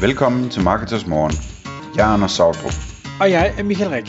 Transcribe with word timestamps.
Velkommen 0.00 0.50
til 0.50 0.62
Marketers 0.62 1.06
Morgen. 1.06 1.32
Jeg 1.96 2.08
er 2.08 2.12
Anders 2.14 2.32
Sautrup. 2.32 2.76
Og 3.20 3.30
jeg 3.30 3.54
er 3.58 3.62
Michael 3.62 3.90
Rik. 3.90 4.06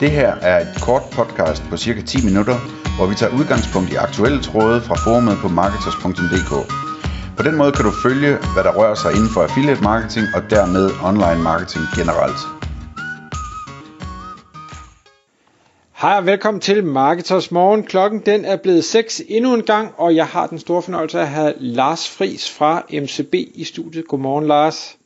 Det 0.00 0.10
her 0.10 0.30
er 0.50 0.60
et 0.60 0.72
kort 0.82 1.02
podcast 1.12 1.62
på 1.70 1.76
cirka 1.76 2.00
10 2.02 2.24
minutter, 2.24 2.56
hvor 2.96 3.06
vi 3.06 3.14
tager 3.14 3.32
udgangspunkt 3.38 3.88
i 3.92 3.96
aktuelle 4.06 4.40
tråde 4.42 4.80
fra 4.80 4.94
forumet 5.04 5.36
på 5.42 5.48
marketers.dk. 5.48 6.52
På 7.36 7.42
den 7.42 7.54
måde 7.56 7.72
kan 7.72 7.84
du 7.84 7.92
følge, 8.06 8.32
hvad 8.54 8.64
der 8.64 8.72
rører 8.78 8.94
sig 8.94 9.10
inden 9.16 9.30
for 9.34 9.40
affiliate 9.42 9.82
marketing 9.82 10.26
og 10.36 10.42
dermed 10.50 10.84
online 11.10 11.42
marketing 11.50 11.84
generelt. 11.98 12.40
Hej 16.02 16.16
og 16.20 16.26
velkommen 16.26 16.60
til 16.60 16.84
Marketers 16.84 17.50
Morgen. 17.50 17.82
Klokken 17.82 18.20
den 18.20 18.44
er 18.44 18.56
blevet 18.56 18.84
6 18.84 19.22
endnu 19.28 19.54
en 19.54 19.62
gang, 19.62 19.86
og 19.96 20.16
jeg 20.16 20.26
har 20.26 20.46
den 20.46 20.58
store 20.58 20.82
fornøjelse 20.82 21.20
at 21.20 21.28
have 21.28 21.52
Lars 21.58 22.10
Fris 22.16 22.50
fra 22.58 22.82
MCB 23.02 23.34
i 23.34 23.64
studiet. 23.64 24.08
Godmorgen 24.08 24.46
Lars. 24.46 24.96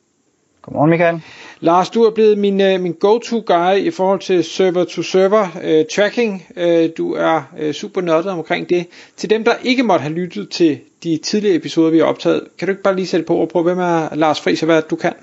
Godmorgen 0.61 0.89
Michael. 0.89 1.21
Lars, 1.59 1.89
du 1.89 2.03
er 2.03 2.11
blevet 2.11 2.37
min, 2.37 2.61
uh, 2.61 2.81
min 2.81 2.93
go-to 2.93 3.43
guy 3.45 3.75
i 3.75 3.91
forhold 3.91 4.19
til 4.19 4.43
server-to-server 4.43 5.47
uh, 5.55 5.85
tracking. 5.95 6.43
Uh, 6.57 6.89
du 6.97 7.13
er 7.13 7.41
uh, 7.61 7.71
super 7.71 8.01
nørdet 8.01 8.31
omkring 8.31 8.69
det. 8.69 8.87
Til 9.17 9.29
dem, 9.29 9.43
der 9.43 9.51
ikke 9.63 9.83
måtte 9.83 10.03
have 10.03 10.13
lyttet 10.13 10.49
til 10.49 10.79
de 11.03 11.19
tidligere 11.23 11.55
episoder, 11.55 11.91
vi 11.91 11.97
har 11.97 12.05
optaget, 12.05 12.43
kan 12.59 12.67
du 12.67 12.71
ikke 12.71 12.83
bare 12.83 12.95
lige 12.95 13.07
sætte 13.07 13.25
på 13.25 13.35
og 13.35 13.49
prøve, 13.49 13.63
hvem 13.63 13.79
er 13.79 14.15
Lars 14.15 14.41
Fris 14.41 14.63
og 14.63 14.65
hvad 14.65 14.81
du 14.81 14.95
kan? 14.95 15.13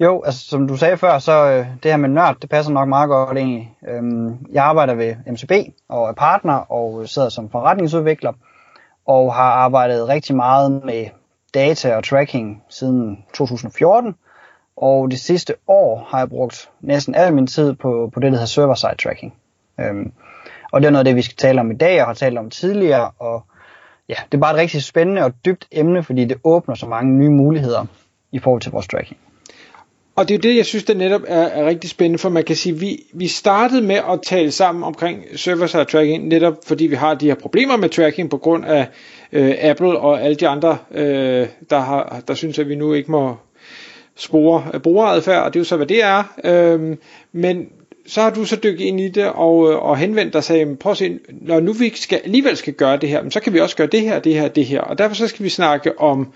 Jo, 0.00 0.22
altså 0.22 0.48
som 0.48 0.68
du 0.68 0.76
sagde 0.76 0.96
før, 0.96 1.18
så 1.18 1.32
øh, 1.32 1.66
det 1.82 1.90
her 1.90 1.96
med 1.96 2.08
nørd, 2.08 2.36
det 2.42 2.50
passer 2.50 2.72
nok 2.72 2.88
meget 2.88 3.08
godt 3.08 3.38
egentlig. 3.38 3.76
Øhm, 3.88 4.36
jeg 4.52 4.64
arbejder 4.64 4.94
ved 4.94 5.14
MCB 5.26 5.52
og 5.88 6.08
er 6.08 6.12
partner 6.12 6.54
og 6.54 7.08
sidder 7.08 7.28
som 7.28 7.50
forretningsudvikler 7.50 8.32
og 9.06 9.34
har 9.34 9.50
arbejdet 9.50 10.08
rigtig 10.08 10.36
meget 10.36 10.84
med 10.84 11.06
data 11.56 11.96
og 11.96 12.04
tracking 12.04 12.62
siden 12.68 13.24
2014. 13.34 14.14
Og 14.76 15.10
det 15.10 15.20
sidste 15.20 15.54
år 15.68 16.06
har 16.08 16.18
jeg 16.18 16.28
brugt 16.28 16.70
næsten 16.80 17.14
al 17.14 17.34
min 17.34 17.46
tid 17.46 17.74
på, 17.74 18.10
på 18.14 18.20
det, 18.20 18.32
der 18.32 18.38
hedder 18.38 18.46
server-side 18.46 18.96
tracking. 19.02 19.34
Øhm, 19.80 20.12
og 20.72 20.80
det 20.80 20.86
er 20.86 20.90
noget 20.90 21.00
af 21.00 21.04
det, 21.04 21.16
vi 21.16 21.22
skal 21.22 21.36
tale 21.36 21.60
om 21.60 21.70
i 21.70 21.74
dag 21.74 22.00
og 22.00 22.06
har 22.06 22.14
talt 22.14 22.38
om 22.38 22.50
tidligere. 22.50 23.10
Og 23.18 23.46
ja, 24.08 24.14
det 24.32 24.38
er 24.38 24.40
bare 24.40 24.52
et 24.52 24.58
rigtig 24.58 24.82
spændende 24.82 25.22
og 25.24 25.32
dybt 25.44 25.68
emne, 25.72 26.02
fordi 26.02 26.24
det 26.24 26.36
åbner 26.44 26.74
så 26.74 26.86
mange 26.86 27.12
nye 27.12 27.30
muligheder 27.30 27.86
i 28.32 28.38
forhold 28.38 28.62
til 28.62 28.72
vores 28.72 28.88
tracking. 28.88 29.20
Og 30.16 30.28
det 30.28 30.34
er 30.34 30.38
det, 30.38 30.56
jeg 30.56 30.66
synes, 30.66 30.84
der 30.84 30.94
netop 30.94 31.22
er, 31.26 31.42
er 31.42 31.66
rigtig 31.66 31.90
spændende, 31.90 32.18
for 32.18 32.28
man 32.28 32.44
kan 32.44 32.56
sige, 32.56 32.78
vi, 32.78 33.04
vi 33.12 33.26
startede 33.26 33.82
med 33.82 33.94
at 33.94 34.20
tale 34.26 34.50
sammen 34.50 34.84
omkring 34.84 35.24
server-side 35.36 35.84
tracking, 35.84 36.28
netop 36.28 36.54
fordi 36.66 36.86
vi 36.86 36.94
har 36.94 37.14
de 37.14 37.26
her 37.26 37.34
problemer 37.34 37.76
med 37.76 37.88
tracking 37.88 38.30
på 38.30 38.38
grund 38.38 38.64
af 38.64 38.86
øh, 39.32 39.54
Apple 39.60 39.98
og 39.98 40.22
alle 40.22 40.36
de 40.36 40.48
andre, 40.48 40.78
øh, 40.90 41.46
der, 41.70 41.80
har, 41.80 42.22
der 42.28 42.34
synes, 42.34 42.58
at 42.58 42.68
vi 42.68 42.74
nu 42.74 42.92
ikke 42.92 43.10
må 43.10 43.36
spore 44.16 44.64
øh, 44.74 44.80
brugeradfærd, 44.80 45.42
og 45.42 45.54
det 45.54 45.58
er 45.58 45.60
jo 45.60 45.64
så, 45.64 45.76
hvad 45.76 45.86
det 45.86 46.04
er. 46.04 46.22
Øh, 46.44 46.96
men 47.32 47.68
så 48.06 48.22
har 48.22 48.30
du 48.30 48.44
så 48.44 48.56
dykket 48.56 48.84
ind 48.84 49.00
i 49.00 49.08
det 49.08 49.24
og, 49.24 49.72
øh, 49.72 49.78
og 49.78 49.96
henvendt 49.96 50.32
dig 50.32 50.38
og 50.38 50.44
sagde, 50.44 50.76
prøv 50.76 50.92
at 50.92 50.98
se, 50.98 51.18
når 51.30 51.60
nu 51.60 51.72
vi 51.72 51.92
skal, 51.94 52.20
alligevel 52.24 52.56
skal 52.56 52.72
gøre 52.72 52.96
det 52.96 53.08
her, 53.08 53.30
så 53.30 53.40
kan 53.40 53.52
vi 53.52 53.60
også 53.60 53.76
gøre 53.76 53.86
det 53.86 54.00
her, 54.00 54.18
det 54.18 54.34
her, 54.34 54.48
det 54.48 54.64
her. 54.64 54.80
Og 54.80 54.98
derfor 54.98 55.14
så 55.14 55.28
skal 55.28 55.44
vi 55.44 55.48
snakke 55.48 56.00
om 56.00 56.20
Øh, 56.20 56.26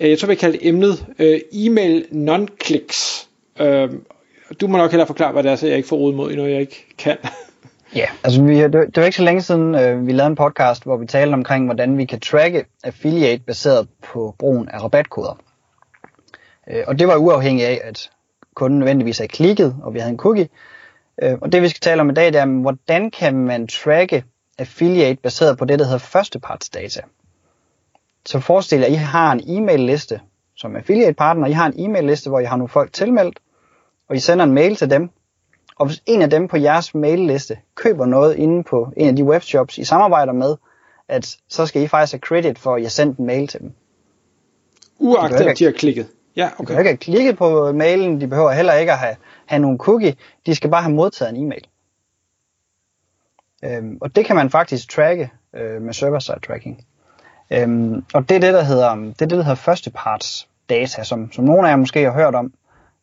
jeg 0.00 0.18
tror 0.18 0.28
vi 0.28 0.34
kalder 0.34 0.58
emnet 0.62 1.06
øh, 1.18 1.40
e-mail 1.52 2.06
non-clicks. 2.12 3.28
Øh, 3.60 3.90
du 4.60 4.66
må 4.66 4.76
nok 4.76 4.90
hellere 4.90 5.06
forklare, 5.06 5.32
hvad 5.32 5.42
det 5.42 5.50
er, 5.50 5.56
så 5.56 5.66
jeg 5.66 5.76
ikke 5.76 5.88
får 5.88 5.96
råd 5.96 6.14
mod 6.14 6.34
noget, 6.34 6.52
jeg 6.52 6.60
ikke 6.60 6.86
kan. 6.98 7.16
Ja, 7.94 8.06
altså 8.24 8.42
vi, 8.42 8.62
det, 8.62 8.72
det 8.72 8.96
var 8.96 9.04
ikke 9.04 9.16
så 9.16 9.22
længe 9.22 9.42
siden, 9.42 9.74
øh, 9.74 10.06
vi 10.06 10.12
lavede 10.12 10.30
en 10.30 10.36
podcast, 10.36 10.84
hvor 10.84 10.96
vi 10.96 11.06
talte 11.06 11.34
omkring, 11.34 11.64
hvordan 11.64 11.98
vi 11.98 12.04
kan 12.04 12.20
tracke 12.20 12.64
affiliate 12.84 13.42
baseret 13.46 13.88
på 14.02 14.34
brugen 14.38 14.68
af 14.68 14.82
rabatkoder. 14.82 15.40
Øh, 16.70 16.84
og 16.86 16.98
det 16.98 17.08
var 17.08 17.16
uafhængigt 17.16 17.68
af, 17.68 17.80
at 17.84 18.10
kunden 18.54 18.78
nødvendigvis 18.78 19.20
er 19.20 19.26
klikket, 19.26 19.76
og 19.82 19.94
vi 19.94 19.98
havde 19.98 20.12
en 20.12 20.18
cookie. 20.18 20.48
Øh, 21.22 21.38
og 21.40 21.52
det 21.52 21.62
vi 21.62 21.68
skal 21.68 21.80
tale 21.80 22.00
om 22.00 22.10
i 22.10 22.14
dag, 22.14 22.26
det 22.26 22.40
er, 22.40 22.46
hvordan 22.46 23.10
kan 23.10 23.34
man 23.34 23.66
tracke 23.66 24.24
affiliate 24.58 25.20
baseret 25.22 25.58
på 25.58 25.64
det, 25.64 25.78
der 25.78 25.84
hedder 25.84 25.98
førstepartsdata. 25.98 27.00
Så 28.26 28.40
forestil 28.40 28.78
jer, 28.78 28.86
at 28.86 28.92
I 28.92 28.94
har 28.94 29.32
en 29.32 29.40
e-mail 29.46 29.80
liste 29.80 30.20
som 30.56 30.76
affiliate 30.76 31.14
partner. 31.14 31.46
I 31.46 31.52
har 31.52 31.66
en 31.66 31.74
e-mail 31.76 32.04
liste, 32.04 32.30
hvor 32.30 32.40
I 32.40 32.44
har 32.44 32.56
nogle 32.56 32.68
folk 32.68 32.92
tilmeldt, 32.92 33.38
og 34.08 34.16
I 34.16 34.18
sender 34.18 34.44
en 34.44 34.52
mail 34.52 34.76
til 34.76 34.90
dem. 34.90 35.10
Og 35.76 35.86
hvis 35.86 36.02
en 36.06 36.22
af 36.22 36.30
dem 36.30 36.48
på 36.48 36.56
jeres 36.56 36.94
mailliste 36.94 37.58
køber 37.74 38.06
noget 38.06 38.36
inde 38.36 38.64
på 38.64 38.92
en 38.96 39.08
af 39.08 39.16
de 39.16 39.24
webshops, 39.24 39.78
I 39.78 39.84
samarbejder 39.84 40.32
med, 40.32 40.56
at 41.08 41.36
så 41.48 41.66
skal 41.66 41.82
I 41.82 41.88
faktisk 41.88 42.12
have 42.12 42.20
credit 42.20 42.58
for, 42.58 42.74
at 42.74 42.80
I 42.80 42.82
har 42.82 42.90
sendt 42.90 43.18
en 43.18 43.26
mail 43.26 43.48
til 43.48 43.60
dem. 43.60 43.72
Uagtet 44.98 45.40
at 45.40 45.58
de 45.58 45.64
har 45.64 45.72
klikket. 45.72 46.06
Ja, 46.36 46.50
okay. 46.58 46.74
De 46.74 46.78
ikke 46.78 46.88
have 46.88 46.96
klikket 46.96 47.38
på 47.38 47.72
mailen, 47.72 48.20
de 48.20 48.26
behøver 48.26 48.52
heller 48.52 48.72
ikke 48.72 48.92
at 48.92 48.98
have, 48.98 49.16
have 49.46 49.62
nogle 49.62 49.78
cookie, 49.78 50.16
de 50.46 50.54
skal 50.54 50.70
bare 50.70 50.82
have 50.82 50.94
modtaget 50.94 51.34
en 51.34 51.44
e-mail. 51.44 51.66
Øhm, 53.64 53.98
og 54.00 54.16
det 54.16 54.24
kan 54.24 54.36
man 54.36 54.50
faktisk 54.50 54.90
tracke 54.90 55.30
øh, 55.54 55.82
med 55.82 55.92
server-side 55.92 56.40
tracking. 56.46 56.86
Øhm, 57.50 58.04
og 58.14 58.28
det 58.28 58.36
er 58.36 58.40
det, 58.40 58.54
der 58.54 58.62
hedder, 58.62 58.94
det 58.94 59.22
er 59.22 59.26
det, 59.26 59.30
der 59.30 59.42
hedder 59.42 59.54
førsteparts 59.54 60.48
data, 60.68 61.04
som, 61.04 61.32
som 61.32 61.44
nogle 61.44 61.68
af 61.68 61.70
jer 61.70 61.76
måske 61.76 62.04
har 62.04 62.12
hørt 62.12 62.34
om. 62.34 62.52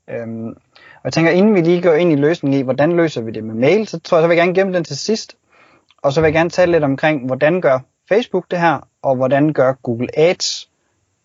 Øhm, 0.09 0.47
og 0.47 1.03
jeg 1.03 1.13
tænker, 1.13 1.31
inden 1.31 1.55
vi 1.55 1.61
lige 1.61 1.81
går 1.81 1.93
ind 1.93 2.11
i 2.11 2.15
løsningen 2.15 2.59
i, 2.59 2.63
hvordan 2.63 2.91
løser 2.91 3.21
vi 3.21 3.31
det 3.31 3.43
med 3.43 3.55
mail, 3.55 3.87
så 3.87 3.99
tror 3.99 4.17
jeg, 4.17 4.23
så 4.23 4.27
vil 4.27 4.35
jeg 4.35 4.45
gerne 4.45 4.55
gemme 4.55 4.73
den 4.73 4.83
til 4.83 4.97
sidst. 4.97 5.35
Og 6.01 6.13
så 6.13 6.21
vil 6.21 6.27
jeg 6.27 6.33
gerne 6.33 6.49
tale 6.49 6.71
lidt 6.71 6.83
omkring, 6.83 7.25
hvordan 7.25 7.61
gør 7.61 7.79
Facebook 8.09 8.51
det 8.51 8.59
her, 8.59 8.87
og 9.01 9.15
hvordan 9.15 9.53
gør 9.53 9.73
Google 9.73 10.19
Ads 10.19 10.69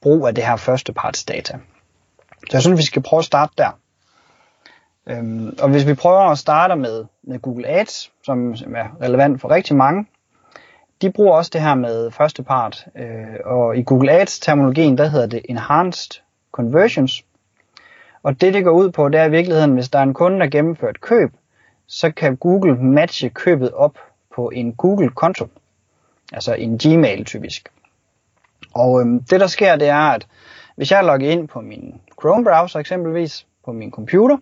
brug 0.03 0.27
af 0.27 0.35
det 0.35 0.45
her 0.45 0.57
førsteparts 0.57 1.25
data. 1.25 1.59
Så 2.51 2.57
jeg 2.57 2.63
synes, 2.63 2.79
vi 2.79 2.85
skal 2.85 3.03
prøve 3.03 3.19
at 3.19 3.25
starte 3.25 3.53
der. 3.59 3.71
Øhm, 5.07 5.57
og 5.63 5.69
hvis 5.69 5.87
vi 5.87 5.95
prøver 5.95 6.21
at 6.21 6.39
starte 6.39 6.77
med, 6.77 7.05
med 7.23 7.39
Google 7.39 7.69
Ads, 7.69 8.11
som, 8.25 8.57
som 8.57 8.75
er 8.75 8.85
relevant 9.03 9.41
for 9.41 9.51
rigtig 9.51 9.77
mange, 9.77 10.07
de 11.03 11.13
bruger 11.13 11.37
også 11.37 11.51
det 11.53 11.61
her 11.61 11.75
med 11.75 12.11
første 12.11 12.43
part, 12.43 12.87
øh, 12.97 13.37
og 13.45 13.77
i 13.77 13.83
Google 13.83 14.13
Ads 14.13 14.41
terminologien, 14.41 14.99
der 14.99 15.09
hedder 15.09 15.27
det 15.27 15.43
Enhanced 15.49 16.21
Conversions. 16.53 17.25
Og 18.23 18.41
det, 18.41 18.55
det 18.55 18.65
går 18.65 18.71
ud 18.71 18.91
på, 18.91 19.09
det 19.09 19.21
er 19.21 19.25
i 19.25 19.31
virkeligheden, 19.31 19.75
hvis 19.75 19.89
der 19.89 19.99
er 19.99 20.03
en 20.03 20.15
kunde, 20.15 20.41
der 20.41 20.47
gennemfører 20.47 20.91
et 20.91 21.01
køb, 21.01 21.31
så 21.87 22.11
kan 22.11 22.37
Google 22.37 22.77
matche 22.77 23.29
købet 23.29 23.71
op 23.71 23.99
på 24.35 24.51
en 24.55 24.73
Google-konto, 24.73 25.49
altså 26.33 26.55
en 26.55 26.79
Gmail 26.79 27.25
typisk. 27.25 27.69
Og 28.75 29.01
øhm, 29.01 29.25
det, 29.25 29.41
der 29.41 29.47
sker, 29.47 29.77
det 29.77 29.89
er, 29.89 30.13
at 30.15 30.27
hvis 30.77 30.91
jeg 30.91 31.05
logger 31.05 31.31
ind 31.31 31.49
på 31.49 31.61
min 31.61 32.01
Chrome-browser 32.21 32.79
eksempelvis, 32.79 33.47
på 33.65 33.73
min 33.73 33.91
computer, 33.91 34.37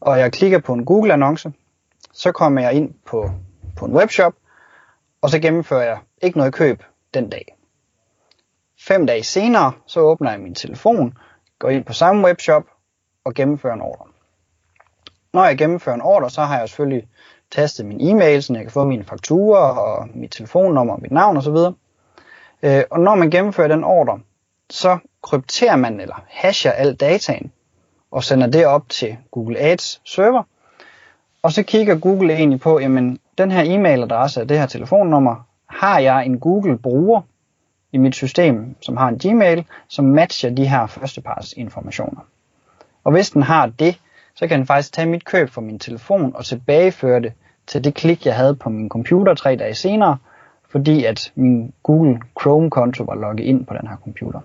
og 0.00 0.18
jeg 0.18 0.32
klikker 0.32 0.58
på 0.58 0.72
en 0.72 0.84
Google-annonce, 0.84 1.52
så 2.12 2.32
kommer 2.32 2.60
jeg 2.60 2.72
ind 2.72 2.94
på, 3.06 3.30
på 3.76 3.84
en 3.84 3.92
webshop, 3.92 4.32
og 5.22 5.30
så 5.30 5.38
gennemfører 5.38 5.84
jeg 5.84 5.98
ikke 6.22 6.38
noget 6.38 6.54
køb 6.54 6.82
den 7.14 7.30
dag. 7.30 7.56
Fem 8.80 9.06
dage 9.06 9.22
senere, 9.22 9.72
så 9.86 10.00
åbner 10.00 10.30
jeg 10.30 10.40
min 10.40 10.54
telefon, 10.54 11.18
går 11.58 11.68
ind 11.68 11.84
på 11.84 11.92
samme 11.92 12.26
webshop 12.26 12.62
og 13.24 13.34
gennemfører 13.34 13.74
en 13.74 13.80
ordre. 13.80 14.06
Når 15.32 15.44
jeg 15.44 15.58
gennemfører 15.58 15.94
en 15.94 16.02
ordre, 16.02 16.30
så 16.30 16.42
har 16.42 16.58
jeg 16.58 16.68
selvfølgelig 16.68 17.08
tastet 17.50 17.86
min 17.86 18.00
e-mail, 18.00 18.42
så 18.42 18.54
jeg 18.54 18.62
kan 18.62 18.70
få 18.70 18.84
mine 18.84 19.04
fakturer 19.04 19.74
og 19.74 20.08
mit 20.14 20.30
telefonnummer 20.30 20.94
og 20.94 21.02
mit 21.02 21.12
navn 21.12 21.36
osv. 21.36 21.56
Øh, 22.62 22.84
og 22.90 23.00
når 23.00 23.14
man 23.14 23.30
gennemfører 23.30 23.68
den 23.68 23.84
ordre, 23.84 24.20
så 24.70 24.98
krypterer 25.22 25.76
man 25.76 26.00
eller 26.00 26.24
hasher 26.28 26.72
al 26.72 26.94
dataen 26.94 27.52
og 28.10 28.24
sender 28.24 28.46
det 28.46 28.66
op 28.66 28.88
til 28.88 29.16
Google 29.30 29.58
Ads 29.58 30.00
server. 30.04 30.42
Og 31.42 31.52
så 31.52 31.62
kigger 31.62 31.98
Google 31.98 32.34
egentlig 32.34 32.60
på, 32.60 32.80
jamen 32.80 33.18
den 33.42 33.50
her 33.50 33.62
e-mailadresse 33.62 34.40
og 34.40 34.48
det 34.48 34.58
her 34.58 34.66
telefonnummer, 34.66 35.46
har 35.66 35.98
jeg 35.98 36.26
en 36.26 36.38
Google-bruger 36.38 37.20
i 37.92 37.98
mit 37.98 38.14
system, 38.14 38.76
som 38.80 38.96
har 38.96 39.08
en 39.08 39.18
Gmail, 39.18 39.64
som 39.88 40.04
matcher 40.04 40.50
de 40.50 40.68
her 40.68 40.86
førstepars 40.86 41.52
informationer. 41.52 42.20
Og 43.04 43.12
hvis 43.12 43.30
den 43.30 43.42
har 43.42 43.66
det, 43.66 44.00
så 44.34 44.46
kan 44.46 44.58
den 44.58 44.66
faktisk 44.66 44.92
tage 44.92 45.08
mit 45.08 45.24
køb 45.24 45.50
fra 45.50 45.60
min 45.60 45.78
telefon 45.78 46.32
og 46.34 46.44
tilbageføre 46.44 47.20
det 47.20 47.32
til 47.66 47.84
det 47.84 47.94
klik, 47.94 48.26
jeg 48.26 48.36
havde 48.36 48.54
på 48.54 48.70
min 48.70 48.88
computer 48.88 49.34
tre 49.34 49.56
dage 49.56 49.74
senere, 49.74 50.16
fordi 50.68 51.04
at 51.04 51.32
min 51.34 51.72
Google 51.82 52.20
Chrome-konto 52.40 53.04
var 53.04 53.14
logget 53.14 53.44
ind 53.44 53.66
på 53.66 53.74
den 53.74 53.88
her 53.88 53.96
computer. 53.96 54.40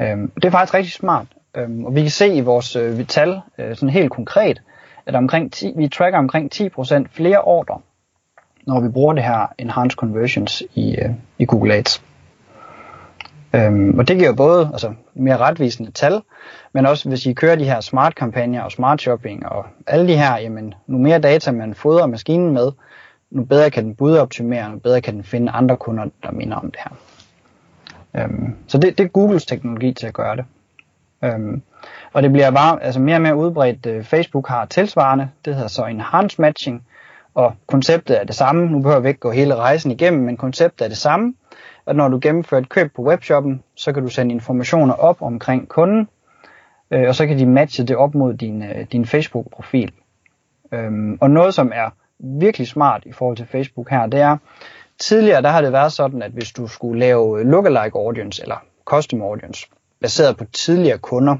Øhm, 0.00 0.30
det 0.30 0.44
er 0.44 0.50
faktisk 0.50 0.74
rigtig 0.74 0.92
smart, 0.92 1.26
øhm, 1.54 1.84
og 1.84 1.94
vi 1.94 2.00
kan 2.00 2.10
se 2.10 2.34
i 2.34 2.40
vores 2.40 2.76
øh, 2.76 3.06
tal 3.06 3.40
øh, 3.58 3.76
sådan 3.76 3.88
helt 3.88 4.10
konkret, 4.10 4.62
at 5.06 5.14
omkring 5.14 5.52
10, 5.52 5.72
vi 5.76 5.88
tracker 5.88 6.18
omkring 6.18 6.50
10% 6.54 7.04
flere 7.12 7.40
ordre, 7.40 7.80
når 8.66 8.80
vi 8.80 8.88
bruger 8.88 9.14
det 9.14 9.22
her 9.22 9.46
Enhanced 9.58 9.96
Conversions 9.96 10.62
i, 10.74 10.96
øh, 10.96 11.10
i 11.38 11.44
Google 11.44 11.74
Ads. 11.74 12.02
Øhm, 13.54 13.98
og 13.98 14.08
det 14.08 14.18
giver 14.18 14.32
både 14.32 14.70
altså, 14.72 14.94
mere 15.14 15.36
retvisende 15.36 15.90
tal, 15.90 16.22
men 16.72 16.86
også 16.86 17.08
hvis 17.08 17.26
I 17.26 17.32
kører 17.32 17.56
de 17.56 17.64
her 17.64 17.80
smart 17.80 18.14
kampagner 18.14 18.62
og 18.62 18.72
smart 18.72 19.00
shopping 19.00 19.46
og 19.46 19.66
alle 19.86 20.08
de 20.08 20.16
her, 20.16 20.38
jamen, 20.38 20.74
nu 20.86 20.98
mere 20.98 21.18
data 21.18 21.52
man 21.52 21.74
fodrer 21.74 22.06
maskinen 22.06 22.54
med, 22.54 22.72
nu 23.30 23.44
bedre 23.44 23.70
kan 23.70 23.84
den 23.84 23.94
budoptimere, 23.94 24.70
nu 24.70 24.78
bedre 24.78 25.00
kan 25.00 25.14
den 25.14 25.24
finde 25.24 25.52
andre 25.52 25.76
kunder, 25.76 26.04
der 26.22 26.30
minder 26.30 26.56
om 26.56 26.70
det 26.70 26.80
her. 26.84 26.96
Øhm, 28.22 28.54
så 28.66 28.78
det, 28.78 28.98
det 28.98 29.04
er 29.04 29.08
Googles 29.08 29.46
teknologi 29.46 29.92
til 29.92 30.06
at 30.06 30.14
gøre 30.14 30.36
det. 30.36 30.44
Øhm, 31.24 31.62
og 32.12 32.22
det 32.22 32.32
bliver 32.32 32.50
bare 32.50 32.82
altså 32.82 33.00
mere 33.00 33.16
og 33.16 33.22
mere 33.22 33.36
udbredt. 33.36 33.86
Øh, 33.86 34.04
Facebook 34.04 34.48
har 34.48 34.66
tilsvarende, 34.66 35.28
det 35.44 35.54
hedder 35.54 35.68
så 35.68 35.84
enhanced 35.84 36.42
matching, 36.42 36.86
og 37.34 37.54
konceptet 37.66 38.20
er 38.20 38.24
det 38.24 38.34
samme. 38.34 38.66
Nu 38.66 38.80
behøver 38.82 39.00
vi 39.00 39.08
ikke 39.08 39.20
gå 39.20 39.30
hele 39.30 39.54
rejsen 39.54 39.90
igennem, 39.90 40.22
men 40.22 40.36
konceptet 40.36 40.84
er 40.84 40.88
det 40.88 40.98
samme. 40.98 41.34
At 41.86 41.96
når 41.96 42.08
du 42.08 42.18
gennemfører 42.22 42.60
et 42.60 42.68
køb 42.68 42.94
på 42.96 43.02
webshoppen, 43.02 43.62
så 43.74 43.92
kan 43.92 44.02
du 44.02 44.08
sende 44.08 44.34
informationer 44.34 44.94
op 44.94 45.22
omkring 45.22 45.68
kunden, 45.68 46.08
øh, 46.90 47.08
og 47.08 47.14
så 47.14 47.26
kan 47.26 47.38
de 47.38 47.46
matche 47.46 47.84
det 47.84 47.96
op 47.96 48.14
mod 48.14 48.34
din, 48.34 48.62
øh, 48.62 48.86
din 48.92 49.06
Facebook-profil. 49.06 49.92
Øhm, 50.72 51.18
og 51.20 51.30
noget, 51.30 51.54
som 51.54 51.72
er 51.74 51.90
virkelig 52.18 52.68
smart 52.68 53.02
i 53.06 53.12
forhold 53.12 53.36
til 53.36 53.46
Facebook 53.46 53.90
her, 53.90 54.06
det 54.06 54.20
er, 54.20 54.36
tidligere 54.98 55.42
der 55.42 55.48
har 55.48 55.60
det 55.60 55.72
været 55.72 55.92
sådan, 55.92 56.22
at 56.22 56.30
hvis 56.30 56.52
du 56.52 56.66
skulle 56.66 57.00
lave 57.00 57.44
lookalike 57.44 57.98
audience 57.98 58.42
eller 58.42 58.56
custom 58.84 59.22
audience, 59.22 59.66
baseret 60.00 60.36
på 60.36 60.44
tidligere 60.44 60.98
kunder, 60.98 61.36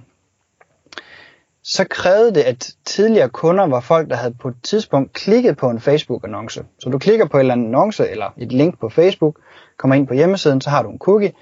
så 1.62 1.84
krævede 1.90 2.34
det, 2.34 2.40
at 2.40 2.72
tidligere 2.84 3.28
kunder 3.28 3.66
var 3.66 3.80
folk, 3.80 4.10
der 4.10 4.16
havde 4.16 4.34
på 4.34 4.48
et 4.48 4.54
tidspunkt 4.62 5.12
klikket 5.12 5.56
på 5.56 5.70
en 5.70 5.80
Facebook-annonce. 5.80 6.64
Så 6.78 6.90
du 6.90 6.98
klikker 6.98 7.26
på 7.26 7.36
en 7.36 7.40
eller 7.40 7.52
anden 7.52 7.66
annonce 7.66 8.10
eller 8.10 8.34
et 8.36 8.52
link 8.52 8.80
på 8.80 8.88
Facebook, 8.88 9.38
kommer 9.76 9.94
ind 9.94 10.06
på 10.06 10.14
hjemmesiden, 10.14 10.60
så 10.60 10.70
har 10.70 10.82
du 10.82 10.90
en 10.90 10.98
cookie, 10.98 11.32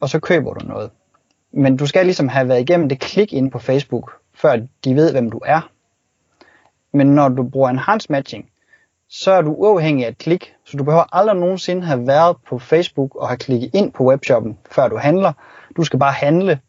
og 0.00 0.08
så 0.08 0.20
køber 0.20 0.54
du 0.54 0.66
noget. 0.66 0.90
Men 1.52 1.76
du 1.76 1.86
skal 1.86 2.04
ligesom 2.04 2.28
have 2.28 2.48
været 2.48 2.60
igennem 2.60 2.88
det 2.88 3.00
klik 3.00 3.32
ind 3.32 3.50
på 3.50 3.58
Facebook, 3.58 4.12
før 4.34 4.56
de 4.84 4.96
ved, 4.96 5.12
hvem 5.12 5.30
du 5.30 5.40
er. 5.44 5.70
Men 6.92 7.06
når 7.06 7.28
du 7.28 7.42
bruger 7.42 7.70
enhanced 7.70 8.10
matching, 8.10 8.50
så 9.08 9.32
er 9.32 9.42
du 9.42 9.54
uafhængig 9.54 10.06
af 10.06 10.10
et 10.10 10.18
klik, 10.18 10.54
så 10.64 10.76
du 10.76 10.84
behøver 10.84 11.16
aldrig 11.16 11.36
nogensinde 11.36 11.82
have 11.82 12.06
været 12.06 12.36
på 12.48 12.58
Facebook 12.58 13.16
og 13.16 13.28
have 13.28 13.38
klikket 13.38 13.70
ind 13.74 13.92
på 13.92 14.04
webshoppen, 14.04 14.58
før 14.70 14.88
du 14.88 14.96
handler. 14.96 15.32
Du 15.76 15.84
skal 15.84 15.98
bare 15.98 16.12
handle, 16.12 16.60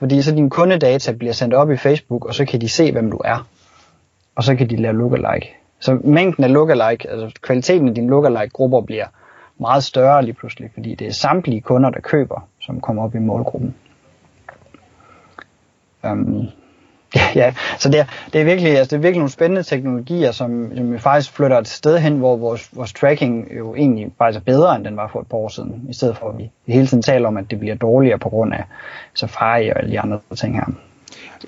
fordi 0.00 0.22
så 0.22 0.34
din 0.34 0.50
kundedata 0.50 1.12
bliver 1.12 1.32
sendt 1.32 1.54
op 1.54 1.70
i 1.70 1.76
Facebook, 1.76 2.24
og 2.24 2.34
så 2.34 2.44
kan 2.44 2.60
de 2.60 2.68
se, 2.68 2.92
hvem 2.92 3.10
du 3.10 3.20
er. 3.24 3.46
Og 4.34 4.44
så 4.44 4.56
kan 4.56 4.70
de 4.70 4.76
lave 4.76 4.96
lookalike. 4.96 5.56
Så 5.80 5.98
mængden 6.04 6.44
af 6.44 6.52
lookalike, 6.52 7.10
altså 7.10 7.40
kvaliteten 7.42 7.88
af 7.88 7.94
dine 7.94 8.10
lookalike-grupper 8.10 8.80
bliver 8.80 9.06
meget 9.58 9.84
større 9.84 10.24
lige 10.24 10.34
pludselig, 10.34 10.70
fordi 10.74 10.94
det 10.94 11.06
er 11.06 11.12
samtlige 11.12 11.60
kunder, 11.60 11.90
der 11.90 12.00
køber, 12.00 12.48
som 12.60 12.80
kommer 12.80 13.02
op 13.02 13.14
i 13.14 13.18
målgruppen. 13.18 13.74
Um, 16.04 16.48
Ja, 17.34 17.54
så 17.78 17.88
det 17.88 18.00
er, 18.00 18.04
det, 18.32 18.40
er 18.40 18.44
virkelig, 18.44 18.78
altså 18.78 18.90
det 18.90 18.96
er 18.96 19.00
virkelig 19.00 19.18
nogle 19.18 19.30
spændende 19.30 19.62
teknologier, 19.62 20.32
som, 20.32 20.76
som 20.76 20.98
faktisk 20.98 21.32
flytter 21.32 21.58
et 21.58 21.68
sted 21.68 21.98
hen, 21.98 22.16
hvor 22.16 22.36
vores, 22.36 22.68
vores 22.72 22.92
tracking 22.92 23.48
jo 23.58 23.74
egentlig 23.74 24.08
faktisk 24.18 24.40
er 24.40 24.44
bedre, 24.44 24.76
end 24.76 24.84
den 24.84 24.96
var 24.96 25.08
for 25.12 25.20
et 25.20 25.26
par 25.26 25.36
år 25.36 25.48
siden, 25.48 25.82
i 25.90 25.94
stedet 25.94 26.16
for 26.16 26.28
at 26.28 26.38
vi 26.38 26.50
hele 26.66 26.86
tiden 26.86 27.02
taler 27.02 27.28
om, 27.28 27.36
at 27.36 27.44
det 27.50 27.58
bliver 27.58 27.74
dårligere 27.74 28.18
på 28.18 28.28
grund 28.28 28.54
af 28.54 28.64
Safari 29.14 29.68
og 29.68 29.78
alle 29.78 29.90
de 29.90 30.00
andre 30.00 30.18
ting 30.36 30.54
her. 30.54 30.64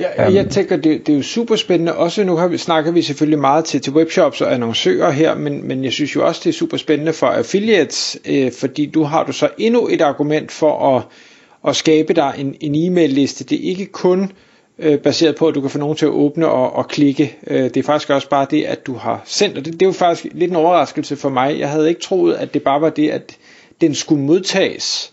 Ja, 0.00 0.32
jeg 0.32 0.48
tænker, 0.48 0.76
det, 0.76 1.06
det 1.06 1.12
er 1.12 1.16
jo 1.16 1.22
super 1.22 1.56
spændende. 1.56 1.96
Også 1.96 2.24
nu 2.24 2.36
har 2.36 2.48
vi, 2.48 2.58
snakker 2.58 2.92
vi 2.92 3.02
selvfølgelig 3.02 3.38
meget 3.38 3.64
til, 3.64 3.80
til 3.80 3.92
webshops 3.92 4.40
og 4.40 4.54
annoncører 4.54 5.10
her, 5.10 5.34
men, 5.34 5.68
men 5.68 5.84
jeg 5.84 5.92
synes 5.92 6.16
jo 6.16 6.26
også, 6.26 6.40
det 6.44 6.48
er 6.48 6.58
super 6.58 6.76
spændende 6.76 7.12
for 7.12 7.26
affiliates, 7.26 8.18
øh, 8.24 8.52
fordi 8.60 8.86
du 8.86 9.02
har 9.02 9.24
du 9.24 9.32
så 9.32 9.48
endnu 9.58 9.88
et 9.88 10.00
argument 10.00 10.52
for 10.52 10.96
at, 10.96 11.02
at 11.68 11.76
skabe 11.76 12.12
dig 12.12 12.32
en, 12.38 12.54
en 12.60 12.74
e-mail 12.74 13.10
liste. 13.10 13.44
Det 13.44 13.64
er 13.64 13.70
ikke 13.70 13.86
kun 13.86 14.22
øh, 14.22 14.28
Øh, 14.82 14.98
baseret 14.98 15.36
på, 15.36 15.48
at 15.48 15.54
du 15.54 15.60
kan 15.60 15.70
få 15.70 15.78
nogen 15.78 15.96
til 15.96 16.06
at 16.06 16.10
åbne 16.10 16.48
og, 16.48 16.76
og 16.76 16.88
klikke. 16.88 17.36
Øh, 17.46 17.64
det 17.64 17.76
er 17.76 17.82
faktisk 17.82 18.10
også 18.10 18.28
bare 18.28 18.46
det, 18.50 18.64
at 18.64 18.86
du 18.86 18.94
har 18.94 19.20
sendt, 19.24 19.58
og 19.58 19.64
det, 19.64 19.72
det 19.72 19.82
er 19.82 19.86
jo 19.86 19.92
faktisk 19.92 20.26
lidt 20.34 20.50
en 20.50 20.56
overraskelse 20.56 21.16
for 21.16 21.28
mig. 21.28 21.58
Jeg 21.58 21.70
havde 21.70 21.88
ikke 21.88 22.00
troet, 22.00 22.34
at 22.34 22.54
det 22.54 22.62
bare 22.62 22.80
var 22.80 22.90
det, 22.90 23.10
at 23.10 23.36
den 23.80 23.94
skulle 23.94 24.22
modtages, 24.22 25.12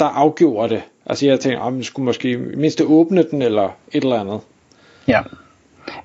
der 0.00 0.06
afgjorde 0.06 0.74
det. 0.74 0.82
Altså 1.06 1.26
jeg 1.26 1.40
tænkte, 1.40 1.60
ah, 1.60 1.66
at 1.66 1.72
man 1.72 1.82
skulle 1.82 2.06
måske 2.06 2.36
mindst 2.36 2.80
åbne 2.80 3.22
den, 3.30 3.42
eller 3.42 3.68
et 3.92 4.02
eller 4.02 4.20
andet. 4.20 4.40
Ja, 5.08 5.20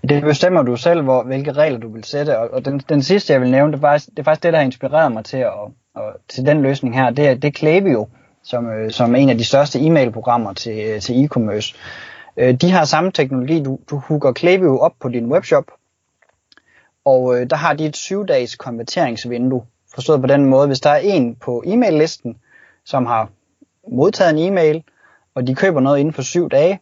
det 0.10 0.24
bestemmer 0.24 0.62
du 0.62 0.76
selv, 0.76 1.02
hvor, 1.02 1.24
hvilke 1.24 1.52
regler 1.52 1.80
du 1.80 1.94
vil 1.94 2.04
sætte, 2.04 2.38
og, 2.38 2.54
og 2.54 2.66
den, 2.66 2.82
den 2.90 3.04
sidste, 3.04 3.34
jeg 3.34 3.42
vil 3.42 3.52
nævne, 3.52 3.72
det 3.72 3.78
er, 3.78 3.82
faktisk, 3.82 4.10
det 4.10 4.20
er 4.20 4.24
faktisk 4.24 4.44
det, 4.44 4.54
der 4.54 4.60
har 4.60 4.66
inspireret 4.66 5.12
mig 5.12 5.26
til, 5.26 5.38
at, 5.38 5.52
og, 5.96 6.04
til 6.30 6.46
den 6.46 6.62
løsning 6.62 6.96
her, 6.96 7.10
det 7.10 7.28
er, 7.28 7.34
det 7.34 7.48
er 7.48 7.52
Klaviyo, 7.52 8.08
som, 8.44 8.70
øh, 8.70 8.92
som 8.92 9.16
er 9.16 9.20
en 9.20 9.30
af 9.30 9.38
de 9.38 9.44
største 9.44 9.80
e-mail-programmer 9.80 10.54
til, 10.54 10.80
øh, 10.88 11.02
til 11.02 11.14
e-commerce. 11.26 11.76
Øh, 12.40 12.54
de 12.54 12.72
har 12.72 12.86
samme 12.86 13.12
teknologi. 13.12 13.64
Du, 13.64 13.80
du 13.90 13.98
hooker 13.98 14.32
Klaviyo 14.32 14.78
op 14.78 14.94
på 15.00 15.10
din 15.10 15.26
webshop, 15.26 15.64
og 17.06 17.36
øh, 17.36 17.50
der 17.50 17.56
har 17.56 17.74
de 17.74 17.86
et 17.86 17.96
7-dages 17.96 18.56
konverteringsvindue. 18.56 19.66
Forstået 19.94 20.22
på 20.22 20.28
den 20.28 20.46
måde, 20.46 20.68
hvis 20.68 20.80
der 20.80 20.90
er 20.90 20.98
en 20.98 21.36
på 21.36 21.64
e-mail-listen, 21.66 22.38
som 22.86 23.06
har 23.06 23.30
modtaget 23.92 24.30
en 24.32 24.54
e-mail, 24.54 24.84
og 25.36 25.48
de 25.48 25.56
køber 25.56 25.80
noget 25.80 26.00
inden 26.00 26.14
for 26.14 26.22
7 26.22 26.50
dage, 26.50 26.80